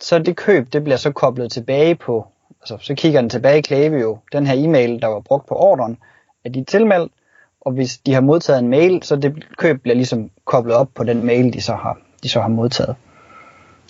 så 0.00 0.18
det 0.18 0.36
køb, 0.36 0.72
det 0.72 0.84
bliver 0.84 0.96
så 0.96 1.10
koblet 1.10 1.52
tilbage 1.52 1.94
på, 1.94 2.26
altså 2.60 2.78
så 2.80 2.94
kigger 2.94 3.20
den 3.20 3.30
tilbage 3.30 3.58
i 3.58 3.62
Klaviyo, 3.62 4.18
den 4.32 4.46
her 4.46 4.54
e-mail, 4.56 5.02
der 5.02 5.06
var 5.06 5.20
brugt 5.20 5.46
på 5.46 5.54
ordren, 5.54 5.98
er 6.44 6.48
de 6.48 6.64
tilmeldt, 6.64 7.12
og 7.60 7.72
hvis 7.72 7.98
de 7.98 8.14
har 8.14 8.20
modtaget 8.20 8.58
en 8.58 8.68
mail, 8.68 9.02
så 9.02 9.16
det 9.16 9.56
køb 9.56 9.82
bliver 9.82 9.94
ligesom 9.94 10.30
koblet 10.44 10.74
op 10.76 10.88
på 10.94 11.04
den 11.04 11.26
mail, 11.26 11.52
de 11.52 11.60
så 11.60 11.74
har, 11.74 11.98
de 12.22 12.28
så 12.28 12.40
har 12.40 12.48
modtaget. 12.48 12.96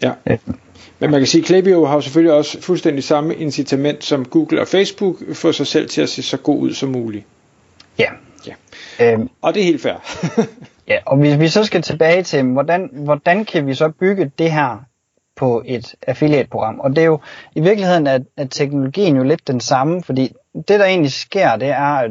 Ja. 0.02 0.12
Men 1.00 1.11
man 1.11 1.20
kan 1.20 1.26
sige, 1.26 1.43
at 1.43 1.47
Klaviyo 1.47 1.85
har 1.85 2.00
selvfølgelig 2.00 2.32
også 2.32 2.61
fuldstændig 2.61 3.05
samme 3.05 3.35
incitament 3.35 4.05
som 4.05 4.25
Google 4.25 4.61
og 4.61 4.69
Facebook 4.69 5.17
for 5.35 5.52
sig 5.52 5.67
selv 5.67 5.88
til 5.88 6.02
at 6.02 6.08
se 6.08 6.23
så 6.23 6.37
god 6.37 6.58
ud 6.58 6.73
som 6.73 6.88
muligt. 6.88 7.25
Ja. 7.99 8.11
ja. 8.47 8.55
Øhm, 9.00 9.31
og 9.43 9.55
det 9.55 9.61
er 9.61 9.64
helt 9.64 9.82
fair. 9.82 9.94
ja, 10.88 10.99
og 11.06 11.17
hvis 11.17 11.38
vi 11.38 11.49
så 11.49 11.64
skal 11.64 11.82
tilbage 11.82 12.23
til, 12.23 12.44
hvordan, 12.44 12.91
hvordan 12.93 13.44
kan 13.44 13.67
vi 13.67 13.75
så 13.75 13.88
bygge 13.88 14.32
det 14.38 14.52
her 14.52 14.79
på 15.37 15.62
et 15.67 15.94
affiliate-program? 16.06 16.81
Og 16.81 16.91
det 16.91 16.99
er 16.99 17.06
jo 17.06 17.20
i 17.55 17.61
virkeligheden, 17.61 18.06
at, 18.06 18.23
at 18.37 18.50
teknologien 18.50 19.17
jo 19.17 19.23
lidt 19.23 19.49
den 19.49 19.61
samme, 19.61 20.02
fordi 20.02 20.32
det 20.55 20.81
der 20.81 20.85
egentlig 20.85 21.12
sker, 21.12 21.56
det 21.56 21.69
er, 21.69 21.94
at 21.94 22.11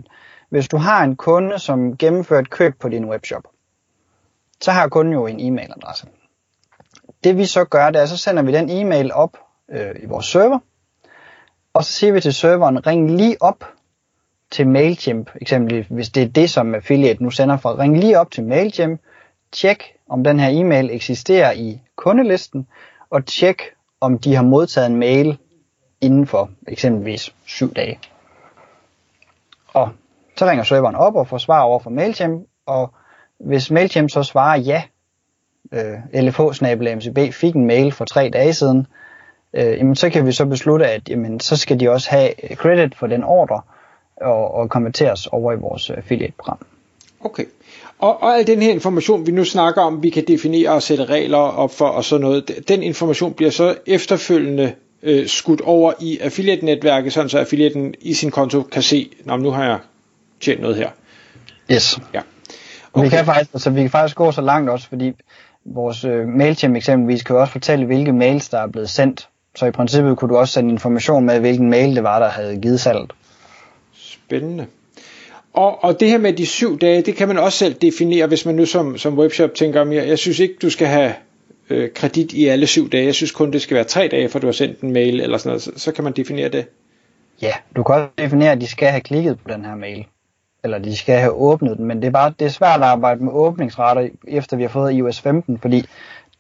hvis 0.50 0.68
du 0.68 0.78
har 0.78 1.04
en 1.04 1.16
kunde, 1.16 1.60
som 1.60 1.98
gennemfører 1.98 2.42
et 2.42 2.50
køb 2.50 2.74
på 2.80 2.90
din 2.90 3.06
webshop, 3.06 3.44
så 4.62 4.72
har 4.72 4.88
kunden 4.88 5.14
jo 5.14 5.28
en 5.28 5.40
e-mailadresse. 5.40 6.06
Det 7.24 7.38
vi 7.38 7.45
så 7.45 7.63
gør, 7.63 7.89
det 7.89 8.01
er, 8.01 8.06
så 8.06 8.18
sender 8.18 8.44
vi 8.44 8.51
den 8.51 8.69
e-mail 8.69 9.13
op 9.13 9.38
øh, 9.69 9.95
i 10.04 10.06
vores 10.06 10.25
server, 10.25 10.60
og 11.74 11.83
så 11.83 11.92
siger 11.92 12.13
vi 12.13 12.21
til 12.21 12.33
serveren, 12.33 12.88
ring 12.88 13.12
lige 13.12 13.38
op 13.39 13.63
til 14.51 14.68
MailChimp, 14.68 15.30
eksempelvis 15.42 15.88
hvis 15.89 16.10
det 16.10 16.24
er 16.24 16.27
det, 16.27 16.50
som 16.50 16.75
affiliate 16.75 17.24
nu 17.24 17.30
sender 17.30 17.57
fra. 17.57 17.75
Ring 17.80 18.00
lige 18.00 18.19
op 18.19 18.31
til 18.31 18.44
MailChimp, 18.44 19.01
tjek 19.51 19.83
om 20.10 20.24
den 20.24 20.39
her 20.39 20.50
e-mail 20.50 20.89
eksisterer 20.92 21.51
i 21.51 21.81
kundelisten, 21.95 22.68
og 23.10 23.25
tjek 23.25 23.62
om 24.02 24.19
de 24.19 24.35
har 24.35 24.44
modtaget 24.44 24.88
en 24.88 24.95
mail 24.95 25.38
inden 26.02 26.28
for 26.28 26.49
eksempelvis 26.68 27.33
7 27.45 27.73
dage. 27.73 27.99
Og 29.73 29.90
så 30.38 30.45
ringer 30.45 30.64
serveren 30.64 30.95
op 30.95 31.16
og 31.16 31.28
får 31.28 31.38
svar 31.38 31.61
over 31.61 31.80
fra 31.80 31.90
MailChimp, 31.90 32.47
og 32.66 32.94
hvis 33.40 33.71
MailChimp 33.71 34.09
så 34.09 34.23
svarer 34.23 34.57
ja, 34.57 34.83
øh, 35.71 36.23
LFH-MCB 36.23 37.31
fik 37.31 37.56
en 37.56 37.68
mail 37.68 37.92
for 37.92 38.06
tre 38.06 38.30
dage 38.33 38.54
siden, 38.54 38.88
øh, 39.54 39.78
jamen, 39.78 39.95
så 39.95 40.09
kan 40.09 40.26
vi 40.26 40.31
så 40.31 40.45
beslutte, 40.45 40.88
at 40.88 41.09
jamen, 41.09 41.40
så 41.40 41.56
skal 41.56 41.80
de 41.80 41.90
også 41.90 42.09
have 42.09 42.31
credit 42.56 42.95
for 42.95 43.07
den 43.07 43.23
ordre 43.23 43.61
og, 44.21 44.54
og 44.54 44.69
konverteres 44.69 45.28
over 45.28 45.54
i 45.54 45.56
vores 45.56 45.90
affiliate-program. 45.90 46.57
Okay. 47.21 47.45
Og, 47.99 48.23
og 48.23 48.38
al 48.38 48.47
den 48.47 48.61
her 48.61 48.71
information, 48.71 49.28
vi 49.28 49.31
nu 49.31 49.45
snakker 49.45 49.81
om, 49.81 50.04
vi 50.04 50.09
kan 50.09 50.23
definere 50.28 50.69
og 50.69 50.83
sætte 50.83 51.06
regler 51.06 51.38
op 51.38 51.71
for 51.71 51.88
og 51.88 52.06
sådan 52.06 52.21
noget, 52.21 52.64
den 52.68 52.83
information 52.83 53.33
bliver 53.33 53.52
så 53.52 53.76
efterfølgende 53.85 54.73
øh, 55.04 55.28
skudt 55.28 55.61
over 55.61 55.94
i 55.99 56.19
affiliate-netværket, 56.19 57.14
sådan 57.14 57.30
så 57.30 57.40
affiliaten 57.40 57.94
i 58.02 58.14
sin 58.14 58.31
konto 58.31 58.61
kan 58.61 58.81
se, 58.81 59.09
Nå, 59.26 59.38
nu 59.38 59.52
har 59.52 59.66
jeg 59.66 59.80
tjent 60.40 60.61
noget 60.61 60.76
her. 60.76 60.90
Yes. 61.71 61.99
Ja. 62.14 62.21
Okay. 62.94 63.06
Vi, 63.06 63.09
kan 63.09 63.26
faktisk, 63.26 63.54
altså, 63.54 63.69
vi 63.69 63.81
kan 63.81 63.90
faktisk 63.90 64.16
gå 64.16 64.31
så 64.31 64.42
langt 64.42 64.69
også, 64.69 64.88
fordi 64.88 65.14
vores 65.73 66.06
øh, 66.06 66.28
MailChimp 66.28 66.76
eksempelvis 66.76 67.23
kan 67.23 67.35
jo 67.35 67.42
også 67.42 67.52
fortælle, 67.52 67.85
hvilke 67.85 68.14
mails, 68.14 68.49
der 68.49 68.59
er 68.59 68.68
blevet 68.68 68.90
sendt. 68.90 69.30
Så 69.56 69.66
i 69.66 69.71
princippet 69.71 70.18
kunne 70.18 70.30
du 70.30 70.38
også 70.38 70.54
sende 70.54 70.71
information 70.71 71.26
med, 71.26 71.40
hvilken 71.40 71.69
mail 71.69 71.95
det 71.95 72.04
var, 72.04 72.19
der 72.19 72.30
havde 72.30 72.57
givet 72.61 72.80
salget. 72.80 73.11
Spændende. 73.94 74.66
Og, 75.54 75.83
og 75.83 75.99
det 75.99 76.09
her 76.09 76.18
med 76.18 76.33
de 76.33 76.45
syv 76.45 76.80
dage, 76.80 77.02
det 77.02 77.16
kan 77.16 77.28
man 77.28 77.38
også 77.38 77.57
selv 77.57 77.73
definere, 77.73 78.28
hvis 78.28 78.45
man 78.45 78.56
nu 78.56 78.66
som, 78.66 78.97
som 78.97 79.18
webshop 79.18 79.56
tænker, 79.56 79.92
jeg, 79.92 80.07
jeg 80.07 80.18
synes 80.18 80.40
ikke, 80.40 80.56
du 80.61 80.69
skal 80.69 80.88
have 80.88 81.14
øh, 81.69 81.90
kredit 81.95 82.33
i 82.33 82.45
alle 82.45 82.68
syv 82.68 82.90
dage. 82.90 83.06
Jeg 83.06 83.16
synes 83.16 83.31
kun, 83.31 83.52
det 83.52 83.61
skal 83.61 83.76
være 83.76 83.83
tre 83.83 84.07
dage, 84.07 84.30
for 84.30 84.40
du 84.40 84.47
har 84.47 84.52
sendt 84.52 84.80
en 84.80 84.94
mail 84.94 85.21
eller 85.21 85.38
sådan 85.38 85.49
noget. 85.49 85.61
Så, 85.61 85.71
så 85.76 85.92
kan 85.92 86.04
man 86.04 86.14
definere 86.14 86.49
det. 86.49 86.66
Ja, 87.42 87.54
du 87.76 87.83
kan 87.83 87.95
også 87.95 88.07
definere, 88.18 88.52
at 88.52 88.61
de 88.61 88.68
skal 88.68 88.88
have 88.88 89.02
klikket 89.02 89.40
på 89.40 89.54
den 89.54 89.66
her 89.66 89.76
mail 89.76 90.06
eller 90.63 90.78
de 90.78 90.97
skal 90.97 91.19
have 91.19 91.31
åbnet 91.31 91.78
den, 91.78 91.85
men 91.85 92.01
det 92.01 92.07
er 92.07 92.11
bare 92.11 92.33
det 92.39 92.45
er 92.45 92.49
svært 92.49 92.80
at 92.80 92.85
arbejde 92.85 93.23
med 93.23 93.31
åbningsretter, 93.33 94.07
efter 94.28 94.57
vi 94.57 94.63
har 94.63 94.69
fået 94.69 94.94
iOS 94.94 95.21
15, 95.21 95.57
fordi 95.57 95.85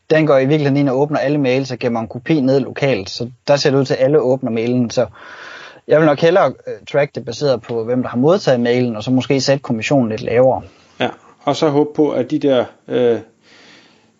den 0.09 0.27
går 0.27 0.37
i 0.37 0.45
virkeligheden 0.45 0.77
ind 0.77 0.89
og 0.89 0.99
åbner 0.99 1.19
alle 1.19 1.37
mails 1.37 1.71
og 1.71 1.79
gemmer 1.79 1.99
en 1.99 2.07
kopi 2.07 2.41
ned 2.41 2.59
lokalt, 2.59 3.09
så 3.09 3.29
der 3.47 3.55
ser 3.55 3.71
det 3.71 3.77
ud 3.77 3.85
til, 3.85 3.93
at 3.93 4.03
alle 4.03 4.19
åbner 4.19 4.51
mailen, 4.51 4.89
så 4.89 5.05
jeg 5.87 5.99
vil 5.99 6.05
nok 6.05 6.19
hellere 6.19 6.53
øh, 6.67 6.73
track 6.91 7.15
det 7.15 7.25
baseret 7.25 7.61
på, 7.61 7.83
hvem 7.83 8.01
der 8.01 8.09
har 8.09 8.17
modtaget 8.17 8.59
mailen, 8.59 8.95
og 8.95 9.03
så 9.03 9.11
måske 9.11 9.41
sætte 9.41 9.61
kommissionen 9.61 10.09
lidt 10.09 10.21
lavere. 10.21 10.61
Ja, 10.99 11.09
og 11.43 11.55
så 11.55 11.69
håbe 11.69 11.89
på, 11.95 12.09
at 12.09 12.31
de 12.31 12.39
der, 12.39 12.65
øh, 12.87 13.19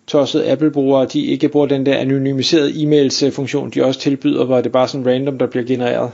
tossede 0.10 0.52
Apple-brugere, 0.52 1.06
de 1.06 1.26
ikke 1.26 1.50
bruger 1.50 1.68
den 1.68 1.86
der 1.86 1.98
anonymiserede 1.98 2.84
e-mails-funktion, 2.84 3.70
de 3.70 3.86
også 3.86 4.00
tilbyder, 4.00 4.46
hvor 4.46 4.62
det 4.62 4.72
bare 4.72 4.88
sådan 4.88 5.08
random, 5.08 5.38
der 5.38 5.48
bliver 5.48 5.66
genereret. 5.66 6.12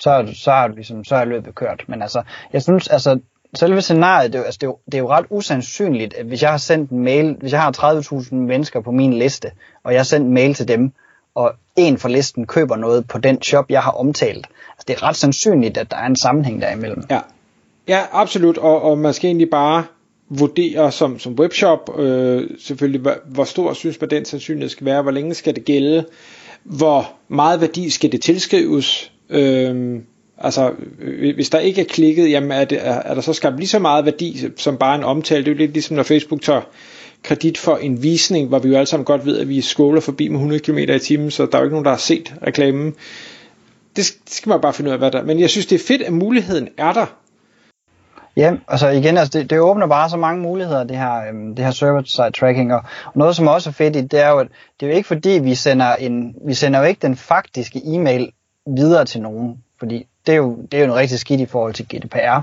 Så, 0.00 0.32
så, 0.34 0.50
har 0.50 0.68
du 0.68 0.74
ligesom, 0.74 1.04
så 1.04 1.14
er 1.14 1.24
løbet 1.24 1.54
kørt. 1.54 1.84
Men 1.88 2.02
altså, 2.02 2.22
jeg 2.52 2.62
synes, 2.62 2.88
altså, 2.88 3.18
selve 3.54 3.80
scenariet, 3.80 4.32
det 4.32 4.38
er, 4.38 4.44
altså, 4.44 4.58
det, 4.60 4.66
er 4.66 4.70
jo, 4.70 4.78
det 4.86 4.94
er 4.94 4.98
jo 4.98 5.10
ret 5.10 5.26
usandsynligt, 5.30 6.14
at 6.14 6.26
hvis 6.26 6.42
jeg 6.42 6.50
har 6.50 6.58
sendt 6.58 6.90
en 6.90 7.04
mail, 7.04 7.36
hvis 7.40 7.52
jeg 7.52 7.60
har 7.60 8.00
30.000 8.22 8.34
mennesker 8.34 8.80
på 8.80 8.90
min 8.90 9.12
liste, 9.12 9.50
og 9.84 9.92
jeg 9.92 9.98
har 9.98 10.04
sendt 10.04 10.26
en 10.26 10.34
mail 10.34 10.54
til 10.54 10.68
dem, 10.68 10.92
og 11.34 11.52
en 11.76 11.98
fra 11.98 12.08
listen 12.08 12.46
køber 12.46 12.76
noget 12.76 13.08
på 13.08 13.18
den 13.18 13.42
shop, 13.42 13.70
jeg 13.70 13.82
har 13.82 13.90
omtalt. 13.90 14.46
Altså, 14.70 14.84
det 14.88 14.94
er 14.94 15.02
ret 15.02 15.16
sandsynligt, 15.16 15.78
at 15.78 15.90
der 15.90 15.96
er 15.96 16.06
en 16.06 16.16
sammenhæng 16.16 16.62
derimellem. 16.62 17.04
Ja, 17.10 17.20
ja 17.88 18.00
absolut, 18.12 18.58
og, 18.58 18.82
og 18.82 18.98
man 18.98 19.14
skal 19.14 19.28
egentlig 19.28 19.50
bare 19.50 19.84
vurdere 20.28 20.92
som, 20.92 21.18
som 21.18 21.32
webshop, 21.32 21.98
øh, 21.98 22.50
selvfølgelig, 22.58 23.00
hvor, 23.00 23.14
hvor 23.26 23.44
stor 23.44 23.72
synes 23.72 24.00
man 24.00 24.10
den 24.10 24.24
sandsynlighed 24.24 24.68
skal 24.68 24.86
være, 24.86 25.02
hvor 25.02 25.10
længe 25.10 25.34
skal 25.34 25.54
det 25.54 25.64
gælde, 25.64 26.04
hvor 26.62 27.12
meget 27.28 27.60
værdi 27.60 27.90
skal 27.90 28.12
det 28.12 28.22
tilskrives, 28.22 29.12
Øhm, 29.32 30.04
altså 30.38 30.72
øh, 31.00 31.34
hvis 31.34 31.50
der 31.50 31.58
ikke 31.58 31.80
er 31.80 31.84
klikket, 31.84 32.30
jamen 32.30 32.50
er, 32.52 32.64
det, 32.64 32.78
er, 32.86 32.94
er 32.94 33.14
der 33.14 33.20
så 33.20 33.32
skabt 33.32 33.56
lige 33.56 33.68
så 33.68 33.78
meget 33.78 34.04
værdi 34.04 34.46
som 34.56 34.76
bare 34.76 34.94
en 34.94 35.04
omtale, 35.04 35.44
det 35.44 35.50
er 35.50 35.54
jo 35.54 35.58
lidt 35.58 35.72
ligesom 35.72 35.96
når 35.96 36.02
Facebook 36.02 36.42
tager 36.42 36.60
kredit 37.22 37.58
for 37.58 37.76
en 37.76 38.02
visning, 38.02 38.48
hvor 38.48 38.58
vi 38.58 38.68
jo 38.68 38.74
alle 38.74 38.86
sammen 38.86 39.04
godt 39.04 39.26
ved, 39.26 39.38
at 39.38 39.48
vi 39.48 39.60
skåler 39.60 40.00
forbi 40.00 40.28
med 40.28 40.36
100 40.36 40.62
km 40.62 40.78
i 40.78 40.98
timen, 40.98 41.30
så 41.30 41.46
der 41.46 41.58
er 41.58 41.58
jo 41.58 41.64
ikke 41.64 41.74
nogen, 41.74 41.84
der 41.84 41.90
har 41.90 41.98
set 41.98 42.34
reklamen. 42.46 42.94
Det 43.96 44.04
skal 44.26 44.50
man 44.50 44.60
bare 44.60 44.72
finde 44.72 44.88
ud 44.88 44.92
af, 44.92 44.98
hvad 44.98 45.10
der 45.10 45.20
er. 45.20 45.24
Men 45.24 45.40
jeg 45.40 45.50
synes, 45.50 45.66
det 45.66 45.80
er 45.80 45.84
fedt, 45.86 46.02
at 46.02 46.12
muligheden 46.12 46.68
er 46.78 46.92
der. 46.92 47.06
Ja, 48.36 48.52
altså 48.68 48.88
igen, 48.88 49.16
altså 49.16 49.38
det, 49.38 49.50
det 49.50 49.58
åbner 49.58 49.86
bare 49.86 50.10
så 50.10 50.16
mange 50.16 50.42
muligheder, 50.42 50.84
det 50.84 50.96
her, 50.96 51.28
øhm, 51.28 51.54
det 51.56 51.64
her 51.64 51.72
server-side 51.72 52.30
tracking, 52.30 52.74
og, 52.74 52.82
og 53.04 53.12
noget 53.14 53.36
som 53.36 53.48
også 53.48 53.70
er 53.70 53.72
fedt 53.72 53.96
i, 53.96 54.00
det 54.00 54.20
er 54.20 54.30
jo, 54.30 54.38
at 54.38 54.46
det 54.80 54.86
er 54.86 54.90
jo 54.90 54.96
ikke 54.96 55.06
fordi, 55.06 55.30
vi 55.30 55.54
sender, 55.54 55.94
en, 55.94 56.34
vi 56.46 56.54
sender 56.54 56.78
jo 56.78 56.84
ikke 56.84 57.02
den 57.02 57.16
faktiske 57.16 57.80
e-mail 57.84 58.32
videre 58.66 59.04
til 59.04 59.22
nogen, 59.22 59.64
fordi 59.78 60.06
det 60.26 60.32
er 60.32 60.36
jo, 60.36 60.56
det 60.72 60.74
er 60.74 60.84
jo 60.84 60.92
en 60.92 60.94
rigtig 60.94 61.18
skidt 61.18 61.40
i 61.40 61.46
forhold 61.46 61.74
til 61.74 61.86
GDPR. 61.88 62.40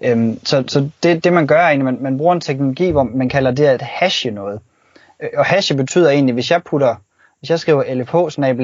Øhm, 0.00 0.44
så 0.44 0.64
så 0.68 0.90
det, 1.02 1.24
det 1.24 1.32
man 1.32 1.46
gør 1.46 1.58
er 1.58 1.68
egentlig, 1.68 1.84
man, 1.84 1.98
man 2.00 2.18
bruger 2.18 2.34
en 2.34 2.40
teknologi, 2.40 2.90
hvor 2.90 3.02
man 3.02 3.28
kalder 3.28 3.50
det 3.50 3.64
at 3.64 3.82
hashe 3.82 4.30
noget. 4.30 4.60
Øh, 5.22 5.28
og 5.36 5.44
hashe 5.44 5.76
betyder 5.76 6.10
egentlig, 6.10 6.34
hvis 6.34 6.50
jeg 6.50 6.62
putter, 6.62 6.94
hvis 7.38 7.50
jeg 7.50 7.60
skriver 7.60 7.84
lfh-mcb.dk, 7.84 8.60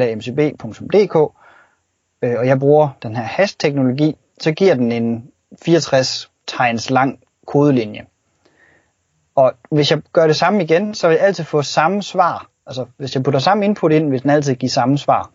øh, 2.23 2.39
og 2.39 2.47
jeg 2.47 2.59
bruger 2.59 2.89
den 3.03 3.17
her 3.17 3.23
hash-teknologi, 3.23 4.17
så 4.41 4.53
giver 4.53 4.75
den 4.75 4.93
en 4.93 5.25
64 5.63 6.31
tegns 6.47 6.91
lang 6.91 7.19
kodelinje. 7.47 8.07
Og 9.35 9.53
hvis 9.71 9.91
jeg 9.91 10.03
gør 10.13 10.27
det 10.27 10.37
samme 10.37 10.63
igen, 10.63 10.95
så 10.95 11.09
vil 11.09 11.15
jeg 11.15 11.27
altid 11.27 11.45
få 11.45 11.63
samme 11.63 12.03
svar. 12.03 12.49
Altså 12.67 12.87
hvis 12.97 13.15
jeg 13.15 13.23
putter 13.23 13.41
samme 13.41 13.65
input 13.65 13.93
ind, 13.93 14.11
vil 14.11 14.23
den 14.23 14.31
altid 14.31 14.55
give 14.55 14.71
samme 14.71 14.99
svar. 14.99 15.31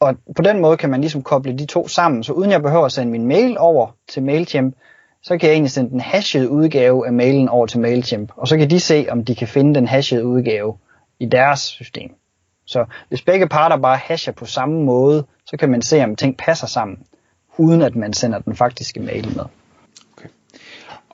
Og 0.00 0.14
på 0.36 0.42
den 0.42 0.60
måde 0.60 0.76
kan 0.76 0.90
man 0.90 1.00
ligesom 1.00 1.22
koble 1.22 1.58
de 1.58 1.66
to 1.66 1.88
sammen, 1.88 2.22
så 2.22 2.32
uden 2.32 2.50
jeg 2.50 2.62
behøver 2.62 2.84
at 2.84 2.92
sende 2.92 3.12
min 3.12 3.26
mail 3.26 3.58
over 3.58 3.96
til 4.08 4.22
MailChimp, 4.22 4.74
så 5.22 5.38
kan 5.38 5.48
jeg 5.48 5.54
egentlig 5.54 5.70
sende 5.70 5.90
den 5.90 6.00
hashede 6.00 6.50
udgave 6.50 7.06
af 7.06 7.12
mailen 7.12 7.48
over 7.48 7.66
til 7.66 7.80
MailChimp, 7.80 8.32
og 8.36 8.48
så 8.48 8.56
kan 8.56 8.70
de 8.70 8.80
se, 8.80 9.06
om 9.10 9.24
de 9.24 9.34
kan 9.34 9.48
finde 9.48 9.74
den 9.74 9.88
hashede 9.88 10.26
udgave 10.26 10.76
i 11.20 11.26
deres 11.26 11.60
system. 11.60 12.10
Så 12.64 12.84
hvis 13.08 13.22
begge 13.22 13.48
parter 13.48 13.76
bare 13.76 13.96
hasher 13.96 14.32
på 14.32 14.46
samme 14.46 14.82
måde, 14.84 15.26
så 15.46 15.56
kan 15.56 15.70
man 15.70 15.82
se, 15.82 16.04
om 16.04 16.16
ting 16.16 16.36
passer 16.36 16.66
sammen, 16.66 16.98
uden 17.58 17.82
at 17.82 17.96
man 17.96 18.12
sender 18.12 18.38
den 18.38 18.56
faktiske 18.56 19.00
mail 19.00 19.36
med. 19.36 19.44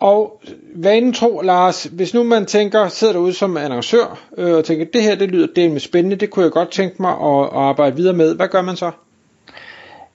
Og 0.02 0.40
vanen 0.74 1.12
tro, 1.12 1.40
Lars, 1.40 1.84
hvis 1.84 2.14
nu 2.14 2.22
man 2.22 2.46
tænker, 2.46 2.88
sidder 2.88 3.12
derude 3.12 3.32
som 3.32 3.56
annoncør, 3.56 4.18
øh, 4.36 4.56
og 4.56 4.64
tænker, 4.64 4.86
det 4.92 5.02
her 5.02 5.14
det 5.14 5.28
lyder 5.30 5.46
det 5.56 5.70
med 5.70 5.80
spændende, 5.80 6.16
det 6.16 6.30
kunne 6.30 6.44
jeg 6.44 6.52
godt 6.52 6.70
tænke 6.70 7.02
mig 7.02 7.10
at, 7.10 7.44
at 7.44 7.50
arbejde 7.52 7.96
videre 7.96 8.14
med, 8.14 8.36
hvad 8.36 8.48
gør 8.48 8.62
man 8.62 8.76
så? 8.76 8.90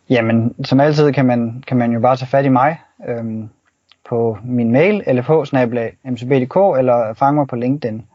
Jamen, 0.10 0.56
som 0.64 0.80
altid 0.80 1.12
kan 1.12 1.26
man, 1.26 1.64
kan 1.68 1.78
man 1.78 1.92
jo 1.92 2.00
bare 2.00 2.18
tage 2.18 2.28
fat 2.28 2.46
i 2.46 2.50
mig 2.50 2.78
øhm, 3.08 3.50
på 4.10 4.38
min 4.46 4.72
mail, 4.72 5.04
lfh-mcb.dk, 5.08 6.80
eller 6.80 7.14
fange 7.14 7.36
mig 7.36 7.48
på 7.48 7.56
LinkedIn. 7.56 8.06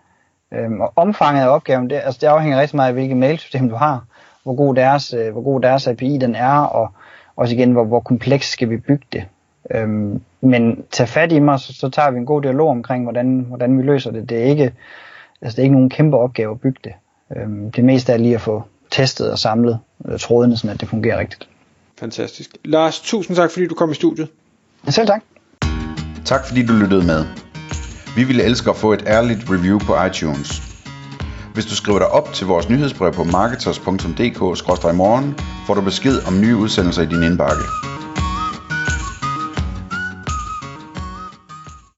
Øhm, 0.53 0.81
og 0.81 0.93
omfanget 0.97 1.43
af 1.43 1.49
opgaven, 1.49 1.91
det, 1.91 2.01
altså 2.05 2.19
det 2.21 2.27
afhænger 2.27 2.61
rigtig 2.61 2.77
meget 2.77 2.89
af, 2.89 2.95
hvilket 2.95 3.17
mailsystem 3.17 3.69
du 3.69 3.75
har, 3.75 4.05
hvor 4.43 4.55
god 4.55 4.75
deres, 4.75 5.15
øh, 5.15 5.33
hvor 5.33 5.43
god 5.43 5.61
deres 5.61 5.87
API 5.87 6.19
den 6.19 6.35
er, 6.35 6.59
og 6.59 6.89
også 7.37 7.55
igen, 7.55 7.73
hvor, 7.73 7.85
hvor 7.85 8.01
kompleks 8.01 8.51
skal 8.51 8.71
vi 8.71 8.77
bygge 8.77 9.07
det. 9.13 9.25
Øhm, 9.71 10.23
men 10.43 10.85
tag 10.91 11.09
fat 11.09 11.33
i 11.33 11.39
mig, 11.39 11.61
så, 11.61 11.75
så 11.75 11.89
tager 11.89 12.11
vi 12.11 12.19
en 12.19 12.27
god 12.27 12.43
dialog 12.43 12.69
omkring, 12.69 13.03
hvordan, 13.03 13.45
hvordan 13.49 13.79
vi 13.79 13.83
løser 13.83 14.11
det. 14.11 14.29
Det 14.29 14.39
er 14.39 14.45
ikke, 14.45 14.73
altså 15.43 15.57
det 15.57 15.59
er 15.59 15.63
ikke 15.63 15.75
nogen 15.75 15.91
kæmpe 15.91 16.17
opgave 16.17 16.51
at 16.51 16.61
bygge 16.61 16.81
det. 16.85 16.93
Øhm, 17.37 17.71
det 17.71 17.85
meste 17.85 18.13
er 18.13 18.17
lige 18.17 18.35
at 18.35 18.41
få 18.41 18.63
testet 18.91 19.33
og 19.33 19.39
samlet 19.39 19.79
øh, 20.09 20.19
trådene, 20.19 20.57
så 20.57 20.77
det 20.81 20.89
fungerer 20.89 21.19
rigtigt. 21.19 21.49
Fantastisk. 21.99 22.51
Lars, 22.65 23.01
tusind 23.01 23.37
tak, 23.37 23.51
fordi 23.51 23.67
du 23.67 23.75
kom 23.75 23.91
i 23.91 23.95
studiet. 23.95 24.29
Selv 24.89 25.07
tak. 25.07 25.23
Tak 26.25 26.47
fordi 26.47 26.67
du 26.67 26.73
lyttede 26.73 27.07
med. 27.07 27.25
Vi 28.17 28.25
ville 28.25 28.43
elske 28.43 28.71
at 28.71 28.77
få 28.77 28.93
et 28.93 29.05
ærligt 29.07 29.51
review 29.51 29.79
på 29.79 30.05
iTunes. 30.05 30.63
Hvis 31.55 31.67
du 31.67 31.75
skriver 31.75 31.99
dig 31.99 32.09
op 32.09 32.33
til 32.33 32.47
vores 32.47 32.69
nyhedsbrev 32.69 33.13
på 33.13 33.25
marketers.dk-morgen, 33.25 35.35
får 35.67 35.75
du 35.75 35.81
besked 35.81 36.27
om 36.27 36.41
nye 36.41 36.57
udsendelser 36.57 37.03
i 37.03 37.07
din 37.07 37.23
indbakke. 37.23 37.63